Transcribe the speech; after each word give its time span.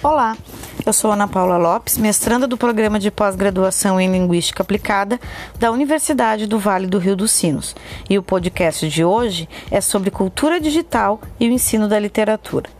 Olá, 0.00 0.36
eu 0.86 0.92
sou 0.92 1.10
Ana 1.10 1.26
Paula 1.26 1.56
Lopes, 1.56 1.98
mestranda 1.98 2.46
do 2.46 2.56
programa 2.56 3.00
de 3.00 3.10
pós-graduação 3.10 4.00
em 4.00 4.08
Linguística 4.08 4.62
Aplicada 4.62 5.18
da 5.58 5.72
Universidade 5.72 6.46
do 6.46 6.56
Vale 6.56 6.86
do 6.86 6.98
Rio 6.98 7.16
dos 7.16 7.32
Sinos. 7.32 7.74
E 8.08 8.16
o 8.16 8.22
podcast 8.22 8.88
de 8.88 9.04
hoje 9.04 9.48
é 9.72 9.80
sobre 9.80 10.12
cultura 10.12 10.60
digital 10.60 11.20
e 11.40 11.48
o 11.48 11.50
ensino 11.50 11.88
da 11.88 11.98
literatura. 11.98 12.70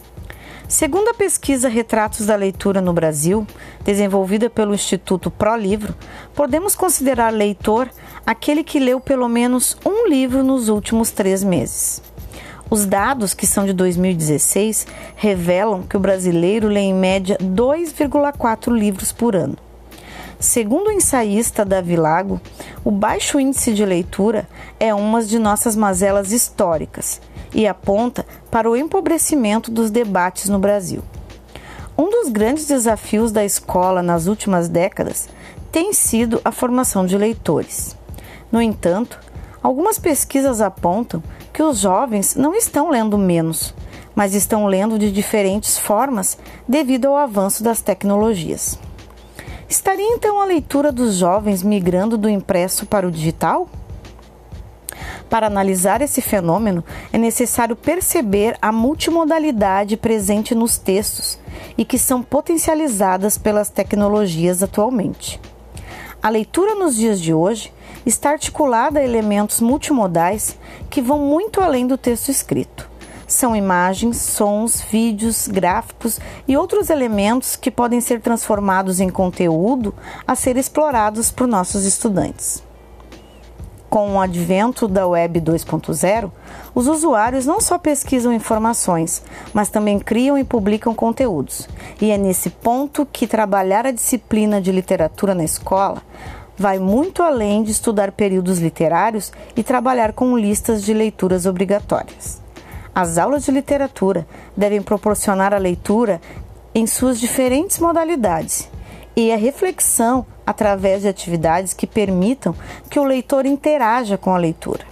Segundo 0.69 1.09
a 1.09 1.15
pesquisa 1.15 1.69
Retratos 1.69 2.25
da 2.25 2.37
Leitura 2.37 2.81
no 2.81 2.93
Brasil, 2.93 3.45
desenvolvida 3.83 4.49
pelo 4.49 4.73
Instituto 4.73 5.29
ProLivro, 5.29 5.97
podemos 6.37 6.77
considerar 6.77 7.33
leitor 7.33 7.91
aquele 8.25 8.63
que 8.63 8.79
leu 8.79 9.01
pelo 9.01 9.29
menos 9.29 9.77
um 9.85 10.07
livro 10.07 10.45
nos 10.45 10.69
últimos 10.69 11.11
três 11.11 11.43
meses. 11.43 12.01
Os 12.71 12.85
dados, 12.85 13.33
que 13.33 13.47
são 13.47 13.65
de 13.65 13.73
2016, 13.73 14.87
revelam 15.17 15.83
que 15.83 15.97
o 15.97 16.01
brasileiro 16.01 16.69
lê 16.69 16.81
em 16.81 16.95
média 16.95 17.39
2,4 17.41 18.71
livros 18.71 19.11
por 19.11 19.35
ano. 19.35 19.57
Segundo 20.39 20.89
o 20.89 20.93
ensaísta 20.93 21.65
Davi 21.65 21.97
Lago, 21.97 22.39
o 22.85 22.91
baixo 22.91 23.41
índice 23.41 23.73
de 23.73 23.85
leitura 23.87 24.47
é 24.79 24.93
uma 24.93 25.23
de 25.23 25.39
nossas 25.39 25.75
mazelas 25.75 26.31
históricas 26.31 27.23
e 27.55 27.67
aponta 27.67 28.27
para 28.51 28.71
o 28.71 28.77
empobrecimento 28.77 29.71
dos 29.71 29.91
debates 29.91 30.51
no 30.51 30.59
Brasil. 30.59 31.03
Um 31.97 32.11
dos 32.11 32.29
grandes 32.29 32.67
desafios 32.67 33.33
da 33.33 33.45
escola 33.45 34.03
nas 34.03 34.27
últimas 34.27 34.69
décadas 34.69 35.29
tem 35.73 35.93
sido 35.95 36.41
a 36.45 36.53
formação 36.53 37.07
de 37.07 37.17
leitores. 37.17 37.97
No 38.53 38.61
entanto, 38.61 39.19
algumas 39.63 39.99
pesquisas 39.99 40.61
apontam 40.61 41.23
que 41.59 41.63
os 41.65 41.81
jovens 41.81 42.37
não 42.37 42.55
estão 42.55 42.89
lendo 42.89 43.19
menos, 43.19 43.75
mas 44.15 44.33
estão 44.33 44.67
lendo 44.67 44.97
de 44.97 45.11
diferentes 45.11 45.77
formas 45.77 46.39
devido 46.69 47.07
ao 47.07 47.17
avanço 47.17 47.65
das 47.65 47.81
tecnologias. 47.81 48.79
Estaria 49.69 50.07
então 50.15 50.41
a 50.41 50.45
leitura 50.45 50.93
dos 50.93 51.17
jovens 51.17 51.65
migrando 51.65 52.17
do 52.17 52.29
impresso 52.29 52.87
para 52.87 53.09
o 53.09 53.11
digital? 53.11 53.69
Para 55.29 55.49
analisar 55.49 56.01
esse 56.01 56.21
fenômeno, 56.21 56.85
é 57.13 57.19
necessário 57.19 57.75
perceber 57.75 58.57
a 58.63 58.71
multimodalidade 58.71 59.97
presente 59.97 60.55
nos 60.55 60.79
textos 60.79 61.41
e 61.77 61.85
que 61.85 61.99
são 61.99 62.23
potencializadas 62.23 63.37
pelas 63.37 63.69
tecnologias 63.69 64.63
atualmente. 64.63 65.41
A 66.23 66.29
leitura 66.29 66.77
nos 66.77 66.95
dias 66.95 67.21
de 67.21 67.35
hoje 67.35 67.73
está 68.09 68.31
articulada 68.31 69.01
a 69.01 69.05
elementos 69.05 69.61
multimodais 69.61 70.57
que 70.89 71.03
vão 71.03 71.19
muito 71.19 71.61
além 71.61 71.87
do 71.87 71.99
texto 71.99 72.31
escrito. 72.31 72.89
São 73.27 73.55
imagens, 73.55 74.17
sons, 74.17 74.81
vídeos, 74.81 75.47
gráficos 75.47 76.19
e 76.47 76.57
outros 76.57 76.89
elementos 76.89 77.55
que 77.55 77.71
podem 77.71 78.01
ser 78.01 78.23
transformados 78.23 79.01
em 79.01 79.11
conteúdo 79.11 79.95
a 80.27 80.35
ser 80.35 80.57
explorados 80.57 81.31
por 81.31 81.47
nossos 81.47 81.85
estudantes. 81.85 82.67
Com 83.91 84.15
o 84.15 84.21
advento 84.21 84.87
da 84.87 85.07
Web 85.07 85.41
2.0, 85.41 86.31
os 86.75 86.87
usuários 86.87 87.47
não 87.47 87.59
só 87.59 87.79
pesquisam 87.79 88.33
informações, 88.33 89.23
mas 89.53 89.71
também 89.71 89.99
criam 89.99 90.37
e 90.37 90.45
publicam 90.45 90.95
conteúdos. 90.95 91.67
E 92.01 92.11
é 92.11 92.19
nesse 92.19 92.51
ponto 92.51 93.07
que 93.11 93.27
trabalhar 93.27 93.87
a 93.87 93.91
disciplina 93.91 94.61
de 94.61 94.73
literatura 94.73 95.35
na 95.35 95.45
escola 95.45 96.03
vai 96.59 96.79
muito 96.79 97.23
além 97.23 97.63
de 97.63 97.71
estudar 97.71 98.13
períodos 98.13 98.59
literários 98.59 99.33
e 99.57 99.63
trabalhar 99.63 100.13
com 100.13 100.37
listas 100.37 100.83
de 100.83 100.93
leituras 100.93 101.47
obrigatórias. 101.47 102.41
As 102.95 103.17
aulas 103.17 103.45
de 103.45 103.53
literatura 103.53 104.27
devem 104.57 104.83
proporcionar 104.83 105.55
a 105.55 105.59
leitura 105.59 106.21
em 106.75 106.87
suas 106.87 107.21
diferentes 107.21 107.79
modalidades 107.79 108.69
e 109.15 109.33
a 109.33 109.37
reflexão 109.37 110.27
através 110.45 111.03
de 111.03 111.09
atividades 111.09 111.73
que 111.73 111.87
permitam 111.87 112.55
que 112.91 112.99
o 112.99 113.05
leitor 113.05 113.47
interaja 113.47 114.19
com 114.19 114.35
a 114.35 114.39
leitura. 114.39 114.85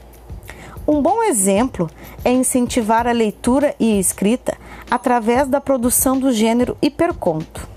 Um 0.87 1.03
bom 1.03 1.23
exemplo 1.25 1.91
é 2.25 2.31
incentivar 2.31 3.09
a 3.09 3.13
leitura 3.13 3.75
e 3.81 3.97
a 3.97 4.01
escrita 4.01 4.57
através 4.89 5.49
da 5.49 5.61
produção 5.61 6.17
do 6.17 6.31
gênero 6.31 6.77
hiperconto. 6.81 7.76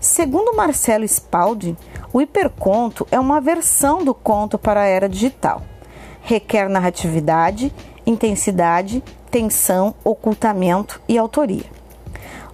Segundo 0.00 0.56
Marcelo 0.56 1.04
Spaldi, 1.04 1.76
o 2.10 2.22
hiperconto 2.22 3.06
é 3.10 3.20
uma 3.20 3.38
versão 3.38 4.02
do 4.02 4.14
conto 4.14 4.58
para 4.58 4.80
a 4.80 4.86
era 4.86 5.06
digital. 5.06 5.60
Requer 6.22 6.70
narratividade, 6.70 7.70
intensidade, 8.06 9.04
tensão, 9.30 9.94
ocultamento 10.02 11.02
e 11.06 11.18
autoria. 11.18 11.66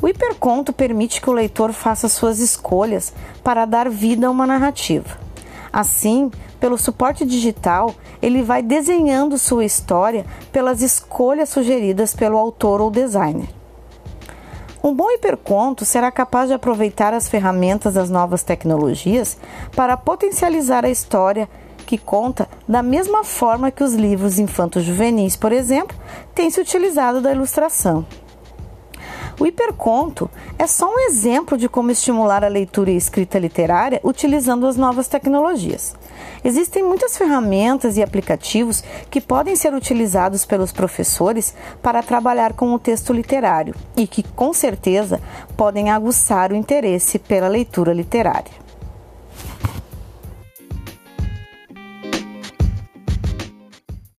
O 0.03 0.09
hiperconto 0.09 0.73
permite 0.73 1.21
que 1.21 1.31
o 1.31 1.33
leitor 1.33 1.73
faça 1.73 2.09
suas 2.09 2.41
escolhas 2.41 3.15
para 3.45 3.65
dar 3.65 3.89
vida 3.89 4.27
a 4.27 4.31
uma 4.31 4.45
narrativa. 4.45 5.17
Assim, 5.73 6.33
pelo 6.59 6.77
suporte 6.77 7.25
digital, 7.25 7.95
ele 8.21 8.43
vai 8.43 8.61
desenhando 8.61 9.39
sua 9.39 9.65
história 9.65 10.27
pelas 10.51 10.83
escolhas 10.83 11.51
sugeridas 11.51 12.13
pelo 12.13 12.39
autor 12.39 12.81
ou 12.81 12.91
designer. 12.91 13.49
Um 14.83 14.95
bom 14.95 15.11
hiperconto 15.11 15.85
será 15.85 16.11
capaz 16.11 16.49
de 16.49 16.55
aproveitar 16.55 17.13
as 17.13 17.29
ferramentas 17.29 17.95
das 17.95 18.11
novas 18.11 18.43
tecnologias 18.43 19.37
para 19.75 19.97
potencializar 19.97 20.85
a 20.85 20.91
história 20.91 21.49
que 21.87 21.97
conta 21.97 22.49
da 22.69 22.83
mesma 22.83 23.25
forma 23.25 23.71
que 23.71 23.85
os 23.85 23.95
livros 23.95 24.39
infanto-juvenis, 24.39 25.37
por 25.37 25.53
exemplo, 25.53 25.97
têm 26.35 26.51
se 26.51 26.61
utilizado 26.61 27.21
da 27.21 27.33
ilustração. 27.33 28.05
O 29.39 29.45
hiperconto 29.45 30.31
é 30.59 30.67
só 30.67 30.91
um 30.91 30.99
exemplo 31.01 31.59
de 31.59 31.69
como 31.69 31.91
estimular 31.91 32.43
a 32.43 32.49
leitura 32.49 32.91
e 32.91 32.97
escrita 32.97 33.39
literária 33.39 34.01
utilizando 34.03 34.67
as 34.67 34.77
novas 34.77 35.09
tecnologias. 35.09 35.95
Existem 36.43 36.83
muitas 36.83 37.19
ferramentas 37.19 37.99
e 37.99 38.03
aplicativos 38.03 38.83
que 39.11 39.21
podem 39.21 39.55
ser 39.55 39.75
utilizados 39.75 40.47
pelos 40.47 40.73
professores 40.73 41.55
para 41.83 42.03
trabalhar 42.03 42.55
com 42.55 42.73
o 42.73 42.79
texto 42.79 43.13
literário 43.13 43.75
e 43.95 44.07
que, 44.07 44.23
com 44.23 44.55
certeza, 44.55 45.21
podem 45.55 45.91
aguçar 45.91 46.51
o 46.51 46.57
interesse 46.57 47.19
pela 47.19 47.49
leitura 47.49 47.93
literária. 47.93 48.66